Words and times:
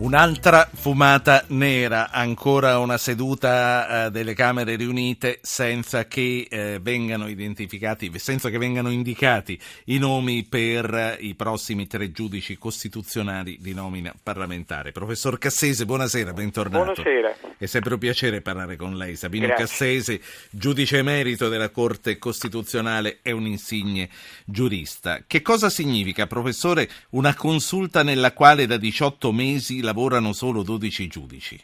Un'altra 0.00 0.66
fumata 0.72 1.44
nera, 1.48 2.10
ancora 2.10 2.78
una 2.78 2.96
seduta 2.96 4.06
eh, 4.06 4.10
delle 4.10 4.32
Camere 4.32 4.76
riunite 4.76 5.40
senza 5.42 6.06
che 6.06 6.46
eh, 6.48 6.78
vengano 6.80 7.28
identificati, 7.28 8.10
senza 8.18 8.48
che 8.48 8.56
vengano 8.56 8.90
indicati 8.90 9.60
i 9.86 9.98
nomi 9.98 10.44
per 10.44 10.94
eh, 10.94 11.16
i 11.20 11.34
prossimi 11.34 11.86
tre 11.86 12.12
giudici 12.12 12.56
costituzionali 12.56 13.58
di 13.60 13.74
nomina 13.74 14.14
parlamentare. 14.22 14.90
Professor 14.90 15.36
Cassese, 15.36 15.84
buonasera, 15.84 16.32
bentornato. 16.32 17.02
Buonasera. 17.02 17.49
È 17.60 17.66
sempre 17.66 17.92
un 17.92 18.00
piacere 18.00 18.40
parlare 18.40 18.76
con 18.76 18.96
lei. 18.96 19.16
Sabino 19.16 19.44
Grazie. 19.44 19.64
Cassese, 19.66 20.20
giudice 20.50 20.96
emerito 20.96 21.50
della 21.50 21.68
Corte 21.68 22.16
Costituzionale 22.16 23.18
e 23.22 23.32
un 23.32 23.44
insigne 23.44 24.08
giurista. 24.46 25.24
Che 25.26 25.42
cosa 25.42 25.68
significa, 25.68 26.26
professore, 26.26 26.88
una 27.10 27.34
consulta 27.34 28.02
nella 28.02 28.32
quale 28.32 28.64
da 28.64 28.78
18 28.78 29.30
mesi 29.30 29.82
lavorano 29.82 30.32
solo 30.32 30.62
12 30.62 31.06
giudici? 31.06 31.62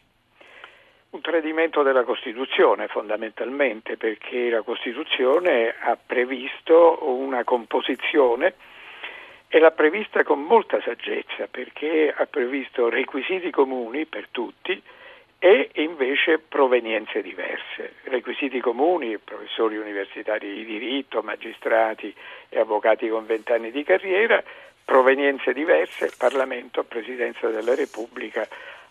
Un 1.13 1.21
tradimento 1.23 1.83
della 1.83 2.05
Costituzione 2.05 2.89
fondamentalmente 2.89 3.97
perché 3.97 4.51
la 4.51 4.61
Costituzione 4.61 5.75
ha 5.81 5.97
previsto 5.97 7.09
una 7.09 7.43
composizione 7.43 8.53
e 9.49 9.59
l'ha 9.59 9.71
prevista 9.71 10.25
con 10.25 10.43
molta 10.43 10.79
saggezza 10.83 11.47
perché 11.51 12.13
ha 12.15 12.27
previsto 12.27 12.91
requisiti 12.91 13.51
comuni 13.51 14.05
per 14.05 14.29
tutti 14.31 14.83
e 15.39 15.71
invece 15.75 16.39
provenienze 16.39 17.23
diverse. 17.23 17.95
Requisiti 18.05 18.61
comuni, 18.61 19.19
professori 19.19 19.77
universitari 19.77 20.55
di 20.55 20.65
diritto, 20.65 21.23
magistrati 21.23 22.15
e 22.49 22.59
avvocati 22.59 23.09
con 23.09 23.27
vent'anni 23.27 23.71
di 23.71 23.85
carriera, 23.85 24.43
provenienze 24.85 25.53
diverse, 25.53 26.13
Parlamento, 26.17 26.85
Presidenza 26.85 27.49
della 27.49 27.75
Repubblica, 27.75 28.49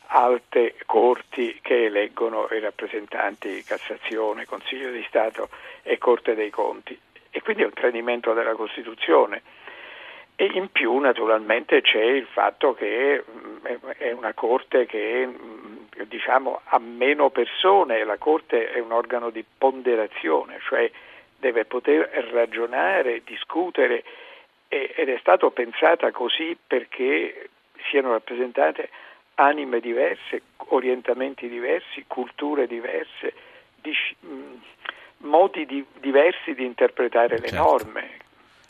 alte 0.08 0.76
corti 0.86 1.60
che 1.62 1.86
eleggono 1.86 2.48
i 2.52 2.60
rappresentanti 2.60 3.64
Cassazione, 3.64 4.46
Consiglio 4.46 4.92
di 4.92 5.04
Stato 5.08 5.50
e 5.82 5.98
Corte 5.98 6.36
dei 6.36 6.50
Conti. 6.50 6.98
E 7.32 7.42
quindi 7.42 7.64
è 7.64 7.66
un 7.66 7.74
tradimento 7.74 8.34
della 8.34 8.54
Costituzione. 8.54 9.42
E 10.38 10.52
in 10.54 10.70
più 10.70 10.98
naturalmente 10.98 11.82
c'è 11.82 12.04
il 12.04 12.26
fatto 12.26 12.74
che 12.74 13.24
mh, 13.24 13.88
è 13.98 14.12
una 14.12 14.34
Corte 14.34 14.86
che 14.86 15.26
mh, 15.26 16.04
diciamo, 16.08 16.62
ha 16.66 16.80
meno 16.80 17.30
persone, 17.30 18.04
la 18.04 18.18
Corte 18.18 18.72
è 18.72 18.80
un 18.80 18.92
organo 18.92 19.30
di 19.30 19.46
ponderazione, 19.58 20.60
cioè 20.68 20.92
deve 21.38 21.66
poter 21.66 22.10
ragionare, 22.32 23.22
discutere 23.24 24.04
ed 24.68 25.08
è 25.08 25.18
stato 25.20 25.52
pensata 25.52 26.12
così 26.12 26.58
perché 26.68 27.50
siano 27.90 28.12
rappresentate 28.12 28.90
anime 29.36 29.80
diverse, 29.80 30.42
orientamenti 30.70 31.48
diversi, 31.48 32.04
culture 32.08 32.68
diverse, 32.68 33.34
modi 35.18 35.66
di, 35.66 35.86
diversi 36.00 36.54
di 36.54 36.66
interpretare 36.66 37.40
le 37.40 37.50
certo. 37.50 37.64
norme. 37.64 38.24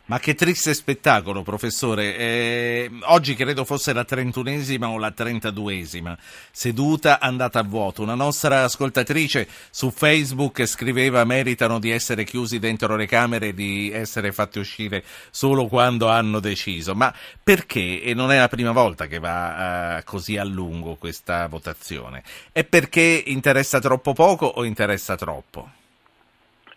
Ma 0.07 0.19
che 0.19 0.35
triste 0.35 0.75
spettacolo, 0.75 1.41
professore. 1.41 2.15
Eh, 2.15 2.91
oggi 3.05 3.33
credo 3.33 3.65
fosse 3.65 3.91
la 3.91 4.03
trentunesima 4.03 4.87
o 4.89 4.99
la 4.99 5.09
trentaduesima 5.09 6.15
seduta 6.51 7.19
andata 7.19 7.57
a 7.57 7.63
vuoto. 7.63 8.03
Una 8.03 8.13
nostra 8.13 8.65
ascoltatrice 8.65 9.47
su 9.71 9.89
Facebook 9.89 10.63
scriveva 10.67 11.23
meritano 11.23 11.79
di 11.79 11.89
essere 11.89 12.23
chiusi 12.23 12.59
dentro 12.59 12.95
le 12.95 13.07
camere 13.07 13.47
e 13.47 13.53
di 13.55 13.89
essere 13.91 14.31
fatti 14.31 14.59
uscire 14.59 15.03
solo 15.31 15.65
quando 15.65 16.07
hanno 16.07 16.39
deciso. 16.39 16.93
Ma 16.93 17.11
perché? 17.43 18.03
E 18.03 18.13
non 18.13 18.31
è 18.31 18.37
la 18.37 18.47
prima 18.47 18.73
volta 18.73 19.07
che 19.07 19.17
va 19.17 19.97
eh, 19.97 20.03
così 20.03 20.37
a 20.37 20.43
lungo 20.43 20.97
questa 20.97 21.47
votazione. 21.47 22.21
È 22.51 22.63
perché 22.63 23.23
interessa 23.25 23.79
troppo 23.79 24.13
poco 24.13 24.45
o 24.45 24.65
interessa 24.65 25.15
troppo? 25.15 25.83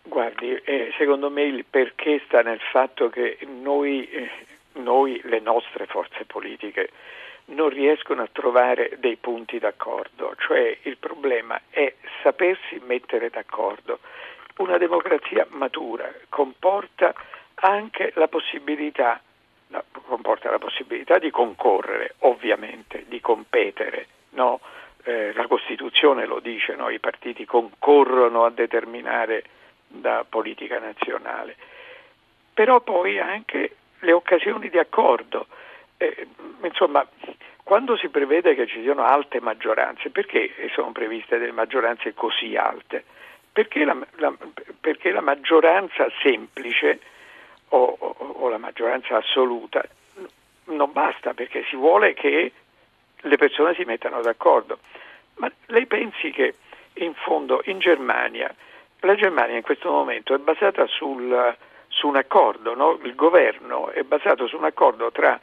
Guardi, 0.09 0.51
eh, 0.63 0.91
secondo 0.97 1.29
me 1.29 1.43
il 1.43 1.65
perché 1.69 2.19
sta 2.25 2.41
nel 2.41 2.59
fatto 2.59 3.09
che 3.09 3.37
noi, 3.45 4.09
eh, 4.09 4.29
noi, 4.73 5.21
le 5.23 5.39
nostre 5.39 5.85
forze 5.85 6.25
politiche, 6.25 6.89
non 7.45 7.69
riescono 7.69 8.23
a 8.23 8.29
trovare 8.31 8.97
dei 8.97 9.17
punti 9.17 9.59
d'accordo, 9.59 10.33
cioè 10.39 10.75
il 10.81 10.97
problema 10.97 11.61
è 11.69 11.93
sapersi 12.23 12.81
mettere 12.85 13.29
d'accordo. 13.29 13.99
Una 14.57 14.79
democrazia 14.79 15.45
matura 15.51 16.11
comporta 16.27 17.13
anche 17.55 18.11
la 18.15 18.27
possibilità, 18.27 19.21
no, 19.67 19.83
comporta 20.07 20.49
la 20.49 20.57
possibilità 20.57 21.19
di 21.19 21.29
concorrere, 21.29 22.15
ovviamente, 22.19 23.05
di 23.07 23.21
competere, 23.21 24.07
no? 24.31 24.59
eh, 25.03 25.33
la 25.33 25.45
Costituzione 25.45 26.25
lo 26.25 26.39
dice, 26.39 26.73
no? 26.75 26.89
i 26.89 26.99
partiti 26.99 27.45
concorrono 27.45 28.43
a 28.43 28.49
determinare 28.49 29.43
da 29.89 30.25
politica 30.27 30.79
nazionale, 30.79 31.55
però 32.53 32.79
poi 32.79 33.19
anche 33.19 33.75
le 33.99 34.11
occasioni 34.13 34.69
di 34.69 34.77
accordo. 34.77 35.47
Eh, 35.97 36.27
insomma, 36.63 37.05
quando 37.63 37.97
si 37.97 38.09
prevede 38.09 38.55
che 38.55 38.67
ci 38.67 38.81
siano 38.81 39.03
alte 39.03 39.41
maggioranze, 39.41 40.09
perché 40.09 40.53
sono 40.73 40.91
previste 40.91 41.37
delle 41.37 41.51
maggioranze 41.51 42.13
così 42.13 42.55
alte? 42.55 43.03
Perché 43.51 43.83
la, 43.83 43.97
la, 44.17 44.33
perché 44.79 45.11
la 45.11 45.21
maggioranza 45.21 46.07
semplice 46.21 46.99
o, 47.69 47.95
o, 47.99 48.15
o 48.17 48.49
la 48.49 48.57
maggioranza 48.57 49.17
assoluta 49.17 49.83
non 50.65 50.91
basta, 50.91 51.33
perché 51.33 51.65
si 51.67 51.75
vuole 51.75 52.13
che 52.13 52.51
le 53.15 53.37
persone 53.37 53.73
si 53.73 53.83
mettano 53.83 54.21
d'accordo. 54.21 54.79
Ma 55.35 55.51
lei 55.67 55.85
pensi 55.87 56.31
che 56.31 56.55
in 56.93 57.13
fondo 57.15 57.61
in 57.65 57.79
Germania 57.79 58.53
la 59.01 59.15
Germania 59.15 59.55
in 59.55 59.61
questo 59.61 59.89
momento 59.91 60.33
è 60.33 60.37
basata 60.37 60.85
sul, 60.87 61.55
su 61.87 62.07
un 62.07 62.15
accordo, 62.15 62.75
no? 62.75 62.99
il 63.03 63.15
governo 63.15 63.89
è 63.89 64.03
basato 64.03 64.47
su 64.47 64.57
un 64.57 64.65
accordo 64.65 65.11
tra 65.11 65.39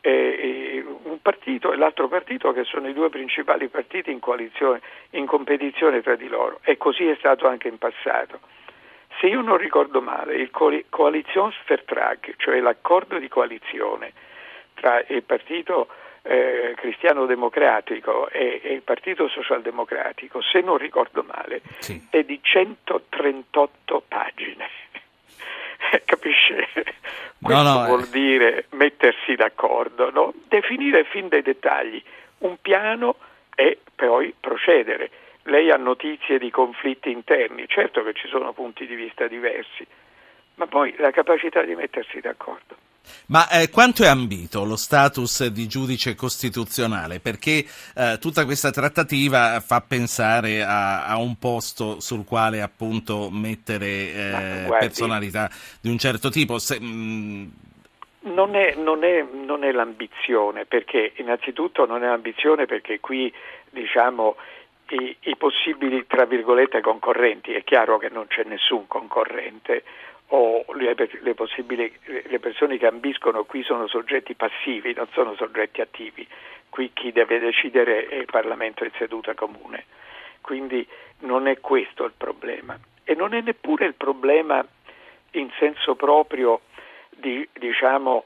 eh, 0.00 0.84
un 1.04 1.20
partito 1.20 1.72
e 1.72 1.76
l'altro 1.76 2.08
partito 2.08 2.52
che 2.52 2.64
sono 2.64 2.88
i 2.88 2.92
due 2.92 3.08
principali 3.08 3.68
partiti 3.68 4.10
in 4.10 4.20
in 5.10 5.26
competizione 5.26 6.02
tra 6.02 6.14
di 6.14 6.28
loro 6.28 6.60
e 6.62 6.76
così 6.76 7.06
è 7.06 7.16
stato 7.18 7.48
anche 7.48 7.68
in 7.68 7.78
passato. 7.78 8.40
Se 9.18 9.26
io 9.26 9.40
non 9.40 9.56
ricordo 9.56 10.00
male, 10.02 10.34
il 10.34 10.50
Koalitionsvertrag, 10.50 12.34
cioè 12.36 12.60
l'accordo 12.60 13.18
di 13.18 13.28
coalizione 13.28 14.12
tra 14.74 15.02
il 15.08 15.22
partito 15.22 15.88
eh, 16.26 16.74
cristiano 16.76 17.26
democratico 17.26 18.28
e, 18.28 18.60
e, 18.62 18.72
il 18.72 18.82
partito 18.82 19.28
socialdemocratico, 19.28 20.42
se 20.42 20.60
non 20.60 20.76
ricordo 20.76 21.22
male, 21.22 21.62
sì. 21.78 22.06
è 22.10 22.22
di 22.24 22.40
138 22.42 24.02
pagine. 24.08 24.68
Capisce? 26.04 26.68
Questo 27.40 27.62
no, 27.62 27.80
no, 27.80 27.86
vuol 27.86 28.02
eh. 28.02 28.10
dire 28.10 28.66
mettersi 28.70 29.34
d'accordo, 29.36 30.10
no? 30.10 30.32
definire 30.48 31.04
fin 31.04 31.28
dai 31.28 31.42
dettagli 31.42 32.02
un 32.38 32.56
piano 32.60 33.16
e 33.54 33.78
poi 33.94 34.34
procedere. 34.38 35.10
Lei 35.44 35.70
ha 35.70 35.76
notizie 35.76 36.38
di 36.38 36.50
conflitti 36.50 37.10
interni, 37.10 37.68
certo 37.68 38.02
che 38.02 38.14
ci 38.14 38.26
sono 38.26 38.52
punti 38.52 38.84
di 38.84 38.96
vista 38.96 39.28
diversi, 39.28 39.86
ma 40.54 40.66
poi 40.66 40.92
la 40.98 41.12
capacità 41.12 41.62
di 41.62 41.76
mettersi 41.76 42.18
d'accordo. 42.20 42.75
Ma 43.26 43.48
eh, 43.48 43.70
quanto 43.70 44.02
è 44.02 44.06
ambito 44.06 44.64
lo 44.64 44.76
status 44.76 45.46
di 45.46 45.66
giudice 45.66 46.14
costituzionale? 46.14 47.20
Perché 47.20 47.64
eh, 47.94 48.18
tutta 48.20 48.44
questa 48.44 48.70
trattativa 48.70 49.60
fa 49.60 49.80
pensare 49.80 50.62
a, 50.62 51.06
a, 51.06 51.16
un 51.16 51.38
posto 51.38 52.00
sul 52.00 52.24
quale 52.24 52.62
appunto 52.62 53.28
mettere 53.30 53.86
eh, 53.86 54.64
guardi, 54.66 54.86
personalità 54.86 55.50
di 55.80 55.90
un 55.90 55.98
certo 55.98 56.30
tipo. 56.30 56.58
Se, 56.58 56.78
mh... 56.80 57.52
non, 58.20 58.54
è, 58.54 58.74
non, 58.76 59.04
è, 59.04 59.24
non 59.32 59.64
è 59.64 59.72
l'ambizione, 59.72 60.64
perché 60.64 61.12
innanzitutto 61.16 61.86
non 61.86 62.02
è 62.02 62.06
l'ambizione 62.06 62.66
perché 62.66 63.00
qui 63.00 63.32
diciamo 63.70 64.36
i, 64.90 65.16
i 65.20 65.36
possibili 65.36 66.06
tra 66.06 66.24
virgolette 66.26 66.80
concorrenti, 66.80 67.52
è 67.52 67.64
chiaro 67.64 67.98
che 67.98 68.08
non 68.08 68.26
c'è 68.28 68.44
nessun 68.44 68.86
concorrente 68.86 69.82
o 70.28 70.64
le, 70.74 70.94
le, 70.94 71.34
le 72.24 72.38
persone 72.40 72.78
che 72.78 72.86
ambiscono 72.86 73.44
qui 73.44 73.62
sono 73.62 73.86
soggetti 73.86 74.34
passivi, 74.34 74.92
non 74.94 75.06
sono 75.12 75.34
soggetti 75.36 75.80
attivi. 75.80 76.26
Qui 76.68 76.90
chi 76.92 77.12
deve 77.12 77.38
decidere 77.38 78.06
è 78.06 78.16
il 78.16 78.26
Parlamento 78.26 78.84
in 78.84 78.90
seduta 78.98 79.34
comune. 79.34 79.84
Quindi 80.40 80.86
non 81.20 81.46
è 81.46 81.60
questo 81.60 82.04
il 82.04 82.12
problema. 82.16 82.78
E 83.04 83.14
non 83.14 83.34
è 83.34 83.40
neppure 83.40 83.86
il 83.86 83.94
problema 83.94 84.66
in 85.32 85.50
senso 85.58 85.94
proprio 85.94 86.62
di, 87.10 87.48
diciamo, 87.52 88.24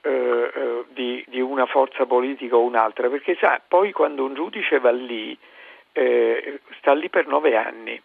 eh, 0.00 0.10
eh, 0.10 0.84
di, 0.88 1.24
di 1.28 1.40
una 1.40 1.66
forza 1.66 2.06
politica 2.06 2.56
o 2.56 2.62
un'altra, 2.62 3.08
perché 3.08 3.36
sa, 3.38 3.60
poi 3.66 3.92
quando 3.92 4.24
un 4.24 4.34
giudice 4.34 4.78
va 4.78 4.90
lì, 4.90 5.36
eh, 5.92 6.60
sta 6.78 6.94
lì 6.94 7.10
per 7.10 7.26
nove 7.26 7.56
anni 7.56 8.00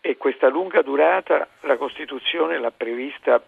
e 0.00 0.16
questa 0.16 0.48
lunga 0.48 0.82
durata 0.82 1.48
la 1.60 1.76
Costituzione 1.76 2.58
l'ha 2.58 2.70
prevista 2.70 3.42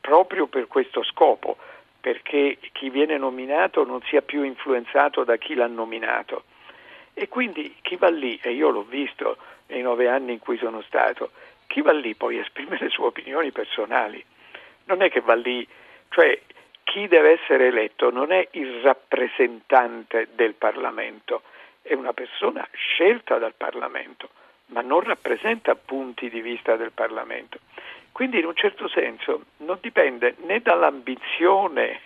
proprio 0.00 0.46
per 0.46 0.66
questo 0.66 1.02
scopo, 1.02 1.56
perché 2.00 2.58
chi 2.72 2.90
viene 2.90 3.16
nominato 3.16 3.84
non 3.84 4.02
sia 4.02 4.22
più 4.22 4.42
influenzato 4.42 5.22
da 5.24 5.36
chi 5.36 5.54
l'ha 5.54 5.68
nominato. 5.68 6.44
E 7.14 7.28
quindi 7.28 7.76
chi 7.82 7.96
va 7.96 8.08
lì, 8.08 8.38
e 8.42 8.52
io 8.52 8.70
l'ho 8.70 8.82
visto 8.82 9.36
nei 9.68 9.82
nove 9.82 10.08
anni 10.08 10.32
in 10.32 10.38
cui 10.38 10.56
sono 10.58 10.82
stato, 10.82 11.30
chi 11.66 11.80
va 11.80 11.92
lì 11.92 12.14
poi 12.14 12.38
esprime 12.38 12.76
le 12.80 12.88
sue 12.88 13.06
opinioni 13.06 13.52
personali. 13.52 14.22
Non 14.84 15.02
è 15.02 15.10
che 15.10 15.20
va 15.20 15.34
lì, 15.34 15.66
cioè 16.08 16.38
chi 16.82 17.06
deve 17.06 17.40
essere 17.40 17.68
eletto 17.68 18.10
non 18.10 18.32
è 18.32 18.46
il 18.52 18.80
rappresentante 18.80 20.28
del 20.34 20.54
Parlamento, 20.54 21.42
è 21.80 21.94
una 21.94 22.12
persona 22.12 22.66
scelta 22.72 23.38
dal 23.38 23.54
Parlamento, 23.56 24.28
ma 24.72 24.80
non 24.80 25.00
rappresenta 25.00 25.74
punti 25.74 26.28
di 26.28 26.40
vista 26.40 26.76
del 26.76 26.92
Parlamento. 26.92 27.58
Quindi 28.10 28.38
in 28.38 28.46
un 28.46 28.54
certo 28.54 28.88
senso 28.88 29.44
non 29.58 29.78
dipende 29.80 30.34
né 30.44 30.60
dall'ambizione 30.60 32.00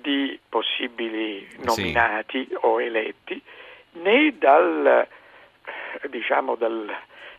di 0.00 0.38
possibili 0.48 1.46
nominati 1.58 2.46
sì. 2.48 2.56
o 2.60 2.80
eletti, 2.80 3.40
né 3.92 4.34
dal, 4.38 5.06
diciamo, 6.08 6.54
dal, 6.54 6.94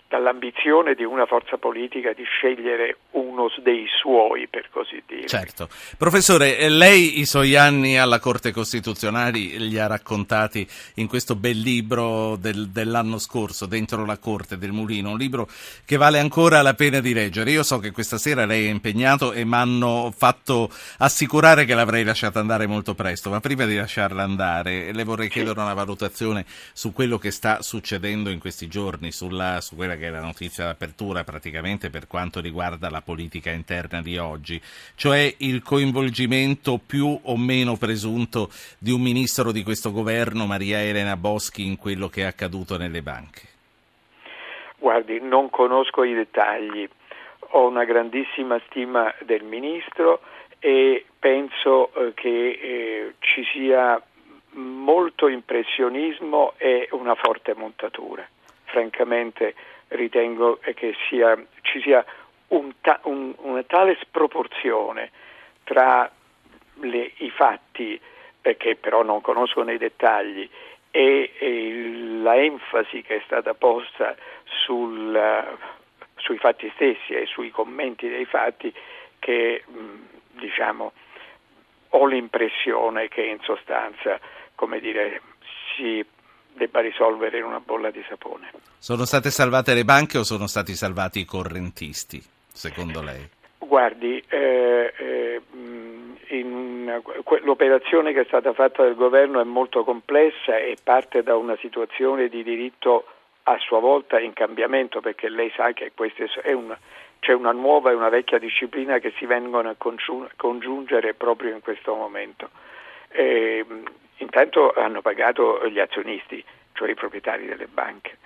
dall'ambizione 0.08 0.94
di 0.94 1.04
una 1.04 1.26
forza 1.26 1.58
politica 1.58 2.14
di 2.14 2.24
scegliere 2.24 2.98
uno 3.12 3.48
dei 3.64 3.86
suoi, 4.00 4.48
per 4.48 4.70
così 4.70 5.02
dire. 5.06 5.28
Certo. 5.28 5.70
Professore, 5.98 6.58
eh, 6.58 6.70
lei 6.70 7.20
i 7.20 7.26
suoi 7.26 7.56
anni 7.56 7.98
alla 7.98 8.20
Corte 8.20 8.52
Costituzionale 8.52 9.40
li 9.40 9.78
ha 9.80 9.88
raccontati 9.88 10.68
in 10.96 11.08
questo 11.08 11.36
bel 11.36 11.60
libro 11.60 12.36
del, 12.36 12.70
dell'anno 12.70 13.18
scorso, 13.18 13.66
Dentro 13.66 14.06
la 14.06 14.18
Corte 14.18 14.58
del 14.58 14.72
Mulino, 14.72 15.12
un 15.12 15.18
libro 15.18 15.48
che 15.86 15.98
vale 15.98 16.20
ancora 16.20 16.62
la 16.62 16.74
pena 16.74 17.00
di 17.00 17.14
leggere. 17.14 17.52
Io 17.52 17.64
so 17.64 17.80
che 17.80 17.92
questa 17.92 18.18
sera 18.18 18.46
lei 18.46 18.66
è 18.66 18.70
impegnato 18.70 19.34
e 19.34 19.44
mi 19.46 19.56
hanno 19.56 20.14
fatto 20.16 20.70
assicurare 20.98 21.66
che 21.66 21.74
l'avrei 21.74 22.04
lasciata 22.04 22.40
andare 22.40 22.68
molto 22.68 22.94
presto, 22.94 23.30
ma 23.30 23.40
prima 23.40 23.66
di 23.66 23.76
lasciarla 23.76 24.24
andare 24.24 24.92
le 24.92 25.04
vorrei 25.04 25.30
chiedere 25.30 25.60
una 25.60 25.74
valutazione 25.74 26.46
su 26.74 26.94
quello 26.94 27.18
che 27.18 27.32
sta 27.32 27.62
succedendo 27.62 28.30
in 28.30 28.40
questi 28.40 28.68
giorni, 28.68 29.12
sulla, 29.12 29.62
su 29.62 29.76
quella 29.76 29.96
che 29.96 30.08
è 30.08 30.10
la 30.10 30.22
notizia 30.22 30.66
d'apertura 30.66 31.24
praticamente 31.24 31.90
per 31.90 32.08
quanto 32.08 32.40
riguarda 32.40 32.90
la 32.90 32.99
politica 33.02 33.52
interna 33.52 34.02
di 34.02 34.18
oggi, 34.18 34.62
cioè 34.96 35.34
il 35.40 35.62
coinvolgimento 35.62 36.80
più 36.86 37.20
o 37.24 37.38
meno 37.38 37.76
presunto 37.78 38.50
di 38.78 38.92
un 38.92 39.02
ministro 39.02 39.52
di 39.52 39.64
questo 39.64 39.92
governo, 39.92 40.46
Maria 40.46 40.82
Elena 40.82 41.18
Boschi, 41.18 41.66
in 41.66 41.78
quello 41.78 42.08
che 42.08 42.22
è 42.22 42.26
accaduto 42.26 42.78
nelle 42.78 43.02
banche. 43.02 43.42
Guardi, 44.78 45.20
non 45.20 45.50
conosco 45.50 46.04
i 46.04 46.14
dettagli, 46.14 46.88
ho 47.52 47.68
una 47.68 47.84
grandissima 47.84 48.60
stima 48.68 49.14
del 49.26 49.44
ministro 49.44 50.22
e 50.60 51.06
penso 51.20 51.94
eh, 51.94 52.14
che 52.14 52.50
eh, 52.50 53.14
ci 53.20 53.44
sia 53.52 54.02
molto 54.52 55.28
impressionismo 55.28 56.54
e 56.58 56.88
una 56.92 57.16
forte 57.16 57.54
montatura. 57.56 58.28
Francamente 58.66 59.56
ritengo 59.90 60.60
che 60.76 60.96
sia, 61.08 61.38
ci 61.62 61.82
sia 61.82 62.06
un 62.50 62.74
ta, 62.82 63.00
un, 63.04 63.34
una 63.38 63.64
tale 63.64 63.98
sproporzione 64.02 65.12
tra 65.64 66.10
le, 66.82 67.12
i 67.18 67.30
fatti, 67.30 68.00
eh, 68.42 68.58
che 68.58 68.76
però 68.76 69.04
non 69.04 69.22
conosco 69.22 69.64
nei 69.64 69.78
dettagli, 69.78 70.50
e, 70.92 71.34
e 71.38 72.20
la 72.22 72.36
enfasi 72.36 73.02
che 73.02 73.18
è 73.18 73.22
stata 73.26 73.54
posta 73.54 74.16
sul, 74.44 75.58
sui 76.16 76.38
fatti 76.38 76.72
stessi 76.74 77.14
e 77.14 77.26
sui 77.28 77.52
commenti 77.52 78.08
dei 78.10 78.26
fatti 78.26 78.74
che 79.20 79.64
mh, 79.66 80.40
diciamo, 80.40 80.94
ho 81.90 82.06
l'impressione 82.06 83.08
che 83.08 83.22
in 83.22 83.40
sostanza 83.42 84.20
come 84.60 84.82
dire, 84.82 85.22
si 85.74 86.06
debba 86.54 86.82
risolvere 86.82 87.38
in 87.38 87.46
una 87.46 87.62
bolla 87.62 87.92
di 87.92 88.04
sapone. 88.10 88.52
Sono 88.78 89.06
state 89.06 89.32
salvate 89.32 89.74
le 89.74 89.86
banche 89.86 90.18
o 90.18 90.24
sono 90.26 90.48
stati 90.48 90.76
salvati 90.76 91.20
i 91.22 91.26
correntisti, 91.26 92.22
secondo 92.52 93.02
lei? 93.02 93.28
Guardi, 93.58 94.24
eh, 94.28 94.94
eh, 94.98 95.42
in, 96.28 97.02
l'operazione 97.42 98.14
che 98.14 98.22
è 98.22 98.26
stata 98.26 98.54
fatta 98.54 98.84
dal 98.84 98.96
governo 98.96 99.40
è 99.40 99.44
molto 99.44 99.84
complessa 99.84 100.58
e 100.58 100.78
parte 100.82 101.24
da 101.24 101.36
una 101.36 101.58
situazione 101.58 102.30
di 102.30 102.44
diritto 102.44 103.06
a 103.44 103.58
sua 103.60 103.80
volta 103.80 104.20
in 104.20 104.34
cambiamento, 104.34 105.02
perché 105.02 105.30
lei 105.30 105.52
sa 105.56 105.72
che 105.74 105.92
una, 106.54 106.78
c'è 107.20 107.34
una 107.34 107.52
nuova 107.52 107.92
e 107.92 107.96
una 107.96 108.10
vecchia 108.10 108.40
disciplina 108.40 109.00
che 109.00 109.14
si 109.18 109.26
vengono 109.26 109.70
a 109.70 109.76
congiungere 110.36 111.14
proprio 111.14 111.54
in 111.54 111.62
questo 111.62 111.94
momento. 111.96 112.50
Eh, 113.10 113.66
Intanto 114.20 114.74
hanno 114.74 115.02
pagato 115.02 115.66
gli 115.68 115.80
azionisti, 115.80 116.44
cioè 116.74 116.90
i 116.90 116.96
proprietari 116.96 117.46
delle 117.46 117.68
banche, 117.68 118.18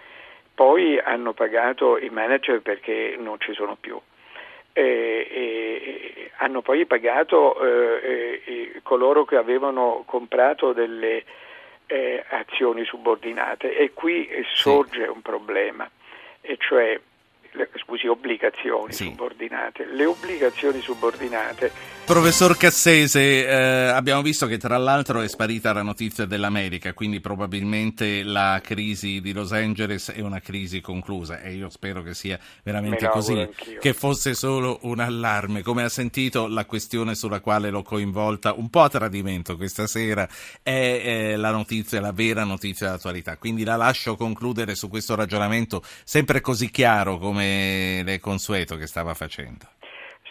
poi 0.53 0.99
hanno 0.99 1.33
pagato 1.33 1.97
i 1.99 2.09
manager 2.09 2.61
perché 2.61 3.15
non 3.17 3.39
ci 3.39 3.53
sono 3.53 3.75
più. 3.79 3.99
E, 4.73 4.81
e, 4.81 6.31
hanno 6.37 6.61
poi 6.61 6.85
pagato 6.85 7.61
eh, 7.63 8.41
eh, 8.43 8.79
coloro 8.83 9.23
che 9.23 9.35
avevano 9.35 10.03
comprato 10.05 10.73
delle 10.73 11.23
eh, 11.85 12.23
azioni 12.27 12.83
subordinate. 12.83 13.77
E 13.77 13.93
qui 13.93 14.27
sorge 14.53 15.03
un 15.03 15.21
problema, 15.21 15.89
e 16.41 16.57
cioè 16.59 16.99
scusi, 17.83 18.07
obbligazioni 18.07 18.93
sì. 18.93 19.05
subordinate. 19.05 19.85
Le 19.85 20.05
obbligazioni 20.05 20.81
subordinate. 20.81 21.71
Professor 22.05 22.57
Cassese, 22.57 23.47
eh, 23.47 23.53
abbiamo 23.87 24.21
visto 24.21 24.45
che 24.45 24.57
tra 24.57 24.77
l'altro 24.77 25.21
è 25.21 25.27
sparita 25.29 25.71
la 25.71 25.83
notizia 25.83 26.25
dell'America, 26.25 26.93
quindi 26.93 27.21
probabilmente 27.21 28.23
la 28.23 28.59
crisi 28.61 29.21
di 29.21 29.31
Los 29.31 29.53
Angeles 29.53 30.11
è 30.11 30.19
una 30.19 30.41
crisi 30.41 30.81
conclusa 30.81 31.41
e 31.41 31.53
io 31.53 31.69
spero 31.69 32.01
che 32.01 32.13
sia 32.13 32.37
veramente 32.63 33.07
così, 33.07 33.39
anch'io. 33.39 33.79
che 33.79 33.93
fosse 33.93 34.33
solo 34.33 34.79
un 34.81 34.99
allarme. 34.99 35.61
Come 35.61 35.83
ha 35.83 35.89
sentito, 35.89 36.47
la 36.47 36.65
questione 36.65 37.15
sulla 37.15 37.39
quale 37.39 37.69
l'ho 37.69 37.83
coinvolta 37.83 38.53
un 38.53 38.69
po' 38.69 38.81
a 38.81 38.89
tradimento 38.89 39.55
questa 39.55 39.87
sera 39.87 40.27
è 40.61 41.01
eh, 41.03 41.35
la 41.37 41.51
notizia, 41.51 42.01
la 42.01 42.11
vera 42.11 42.43
notizia 42.43 42.89
d'attualità. 42.89 43.37
Quindi 43.37 43.63
la 43.63 43.77
lascio 43.77 44.17
concludere 44.17 44.75
su 44.75 44.89
questo 44.89 45.15
ragionamento 45.15 45.81
sempre 46.03 46.41
così 46.41 46.69
chiaro 46.69 47.17
come 47.17 47.42
come 47.43 48.03
le 48.03 48.19
consueto 48.19 48.75
che 48.75 48.87
stava 48.87 49.13
facendo. 49.13 49.65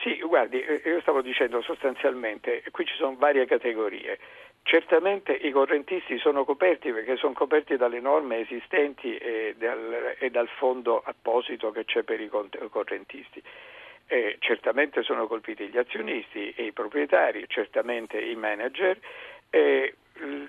Sì, 0.03 0.19
guardi, 0.21 0.61
eh, 0.61 0.83
io 0.85 1.01
stavo 1.01 1.21
dicendo 1.23 1.63
sostanzialmente, 1.63 2.63
qui 2.71 2.85
ci 2.87 2.95
sono 2.97 3.17
varie 3.17 3.47
categorie. 3.47 4.19
Certamente 4.65 5.33
i 5.33 5.51
correntisti 5.51 6.19
sono 6.19 6.45
coperti 6.45 6.93
perché 6.93 7.17
sono 7.17 7.33
coperti 7.33 7.77
dalle 7.77 8.01
norme 8.01 8.41
esistenti 8.41 9.17
e 9.17 9.55
dal, 9.59 10.15
e 10.19 10.31
dal 10.31 10.49
fondo 10.49 11.03
apposito 11.05 11.73
che 11.73 11.85
c'è 11.85 12.03
per 12.05 12.21
i 12.21 12.29
correntisti. 12.29 13.43
Eh, 14.07 14.37
certamente 14.41 15.03
sono 15.03 15.27
colpiti 15.27 15.69
gli 15.69 15.79
azionisti 15.79 16.53
e 16.57 16.65
i 16.65 16.73
proprietari, 16.73 17.45
certamente 17.49 18.21
i 18.21 18.37
manager. 18.37 18.99
Eh, 19.51 19.95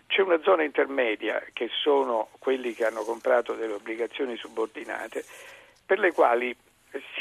c'è 0.07 0.21
una 0.21 0.41
zona 0.43 0.63
intermedia 0.63 1.41
che 1.53 1.69
sono 1.71 2.29
quelli 2.39 2.73
che 2.73 2.85
hanno 2.85 3.03
comprato 3.03 3.53
delle 3.53 3.73
obbligazioni 3.73 4.35
subordinate 4.35 5.23
per 5.85 5.99
le 5.99 6.11
quali 6.11 6.55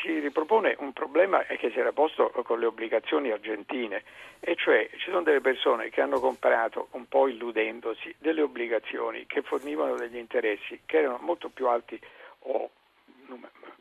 si 0.02 0.18
ripropone 0.18 0.76
un 0.80 0.92
problema 0.92 1.42
che 1.44 1.70
si 1.70 1.78
era 1.78 1.92
posto 1.92 2.30
con 2.44 2.58
le 2.60 2.66
obbligazioni 2.66 3.30
argentine, 3.30 4.02
e 4.40 4.54
cioè 4.56 4.88
ci 4.98 5.10
sono 5.10 5.22
delle 5.22 5.40
persone 5.40 5.88
che 5.88 6.00
hanno 6.02 6.20
comprato, 6.20 6.88
un 6.92 7.06
po' 7.08 7.28
illudendosi, 7.28 8.14
delle 8.18 8.42
obbligazioni 8.42 9.24
che 9.26 9.42
fornivano 9.42 9.94
degli 9.94 10.18
interessi 10.18 10.80
che 10.84 10.98
erano 10.98 11.18
molto 11.20 11.48
più 11.48 11.68
alti 11.68 11.98
o 12.40 12.70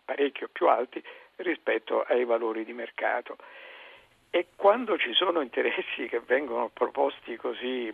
parecchio 0.05 0.49
più 0.51 0.67
alti 0.67 1.03
rispetto 1.37 2.03
ai 2.03 2.23
valori 2.23 2.63
di 2.63 2.73
mercato. 2.73 3.37
E 4.33 4.47
quando 4.55 4.97
ci 4.97 5.13
sono 5.13 5.41
interessi 5.41 6.07
che 6.07 6.21
vengono 6.25 6.69
proposti 6.71 7.35
così, 7.35 7.91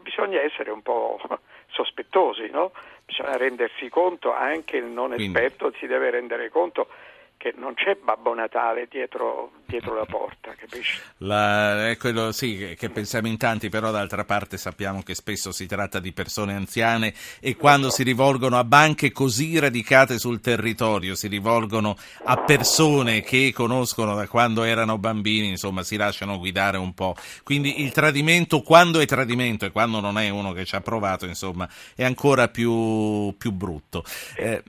bisogna 0.00 0.40
essere 0.40 0.70
un 0.70 0.80
po' 0.80 1.20
sospettosi, 1.68 2.48
no? 2.50 2.72
bisogna 3.04 3.36
rendersi 3.36 3.90
conto, 3.90 4.32
anche 4.32 4.78
il 4.78 4.86
non 4.86 5.12
esperto 5.12 5.72
si 5.78 5.86
deve 5.86 6.08
rendere 6.08 6.48
conto 6.48 6.88
che 7.36 7.54
non 7.56 7.74
c'è 7.74 7.96
Babbo 8.02 8.34
Natale 8.34 8.88
dietro, 8.90 9.52
dietro 9.66 9.94
la 9.94 10.04
porta, 10.04 10.54
capisci? 10.56 11.00
La, 11.18 11.90
è 11.90 11.96
quello 11.96 12.32
sì, 12.32 12.74
che 12.78 12.88
pensiamo 12.90 13.28
in 13.28 13.36
tanti, 13.36 13.68
però 13.68 13.90
d'altra 13.90 14.24
parte 14.24 14.56
sappiamo 14.56 15.02
che 15.02 15.14
spesso 15.14 15.52
si 15.52 15.66
tratta 15.66 16.00
di 16.00 16.12
persone 16.12 16.54
anziane 16.54 17.12
e 17.40 17.56
quando 17.56 17.90
so. 17.90 17.96
si 17.96 18.02
rivolgono 18.02 18.58
a 18.58 18.64
banche 18.64 19.12
così 19.12 19.58
radicate 19.58 20.18
sul 20.18 20.40
territorio, 20.40 21.14
si 21.14 21.28
rivolgono 21.28 21.96
a 22.24 22.36
persone 22.38 23.20
che 23.20 23.52
conoscono 23.54 24.14
da 24.14 24.26
quando 24.26 24.62
erano 24.62 24.98
bambini, 24.98 25.48
insomma 25.48 25.82
si 25.82 25.96
lasciano 25.96 26.38
guidare 26.38 26.78
un 26.78 26.94
po'. 26.94 27.14
Quindi 27.42 27.82
il 27.82 27.92
tradimento, 27.92 28.62
quando 28.62 28.98
è 28.98 29.06
tradimento 29.06 29.66
e 29.66 29.70
quando 29.70 30.00
non 30.00 30.18
è 30.18 30.28
uno 30.30 30.52
che 30.52 30.64
ci 30.64 30.74
ha 30.74 30.80
provato, 30.80 31.26
insomma, 31.26 31.68
è 31.94 32.04
ancora 32.04 32.48
più, 32.48 33.34
più 33.36 33.52
brutto. 33.52 34.04
Eh, 34.36 34.62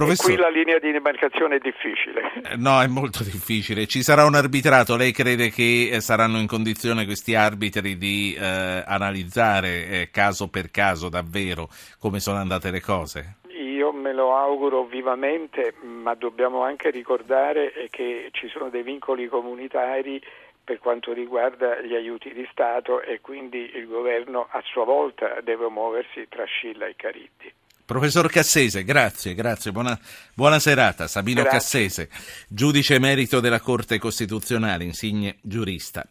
Professor... 0.00 0.30
E 0.30 0.34
qui 0.34 0.42
la 0.42 0.48
linea 0.48 0.78
di 0.78 0.92
demarcazione 0.92 1.56
è 1.56 1.58
difficile. 1.58 2.32
Eh, 2.42 2.56
no, 2.56 2.80
è 2.80 2.86
molto 2.86 3.22
difficile. 3.22 3.86
Ci 3.86 4.02
sarà 4.02 4.24
un 4.24 4.34
arbitrato. 4.34 4.96
Lei 4.96 5.12
crede 5.12 5.50
che 5.50 5.90
eh, 5.92 6.00
saranno 6.00 6.38
in 6.38 6.46
condizione 6.46 7.04
questi 7.04 7.34
arbitri 7.34 7.98
di 7.98 8.34
eh, 8.34 8.82
analizzare 8.86 9.86
eh, 9.86 10.08
caso 10.10 10.48
per 10.48 10.70
caso 10.70 11.10
davvero 11.10 11.68
come 11.98 12.18
sono 12.18 12.38
andate 12.38 12.70
le 12.70 12.80
cose? 12.80 13.36
Io 13.48 13.92
me 13.92 14.14
lo 14.14 14.34
auguro 14.36 14.84
vivamente, 14.84 15.74
ma 15.82 16.14
dobbiamo 16.14 16.62
anche 16.62 16.90
ricordare 16.90 17.88
che 17.90 18.28
ci 18.32 18.48
sono 18.48 18.70
dei 18.70 18.82
vincoli 18.82 19.28
comunitari 19.28 20.20
per 20.64 20.78
quanto 20.78 21.12
riguarda 21.12 21.80
gli 21.80 21.94
aiuti 21.94 22.32
di 22.32 22.46
Stato 22.50 23.02
e 23.02 23.20
quindi 23.20 23.70
il 23.74 23.86
governo 23.86 24.46
a 24.50 24.62
sua 24.64 24.84
volta 24.84 25.40
deve 25.42 25.68
muoversi 25.68 26.26
tra 26.28 26.44
Scilla 26.44 26.86
e 26.86 26.94
Cariddi. 26.96 27.52
Professor 27.90 28.30
Cassese, 28.30 28.84
grazie, 28.84 29.34
grazie, 29.34 29.72
buona, 29.72 29.98
buona 30.32 30.60
serata. 30.60 31.08
Sabino 31.08 31.42
grazie. 31.42 31.58
Cassese, 31.58 32.08
giudice 32.46 32.94
emerito 32.94 33.40
della 33.40 33.58
Corte 33.58 33.98
Costituzionale, 33.98 34.84
insigne 34.84 35.38
giurista. 35.42 36.06